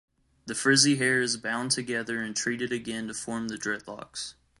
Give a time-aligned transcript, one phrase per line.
[0.47, 4.33] The frizzy hair is bound together and treated again to form the dreadlocks.